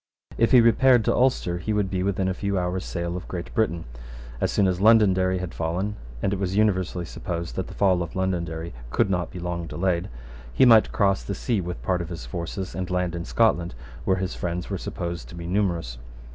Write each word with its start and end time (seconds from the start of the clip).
If 0.39 0.51
he 0.51 0.61
repaired 0.61 1.05
to 1.05 1.13
Ulster, 1.13 1.59
he 1.59 1.73
would 1.73 1.91
be 1.91 2.01
within 2.01 2.27
a 2.27 2.33
few 2.33 2.57
hours' 2.57 2.85
sail 2.85 3.15
of 3.15 3.27
Great 3.27 3.53
Britain. 3.53 3.83
As 4.39 4.51
soon 4.51 4.65
as 4.65 4.81
Londonderry 4.81 5.37
had 5.37 5.53
fallen, 5.53 5.95
and 6.23 6.33
it 6.33 6.39
was 6.39 6.55
universally 6.57 7.05
supposed 7.05 7.55
that 7.55 7.67
the 7.67 7.75
fall 7.75 8.01
of 8.01 8.15
Londonderry 8.15 8.73
could 8.89 9.11
not 9.11 9.29
be 9.29 9.37
long 9.39 9.67
delayed, 9.67 10.09
he 10.51 10.65
might 10.65 10.91
cross 10.91 11.21
the 11.21 11.35
sea 11.35 11.61
with 11.61 11.83
part 11.83 12.01
of 12.01 12.09
his 12.09 12.25
forces, 12.25 12.73
and 12.73 12.89
land 12.89 13.13
in 13.13 13.25
Scotland, 13.25 13.75
where 14.03 14.17
his 14.17 14.33
friends 14.33 14.71
were 14.71 14.77
supposed 14.79 15.29
to 15.29 15.35
be 15.35 15.45
numerous. 15.45 15.99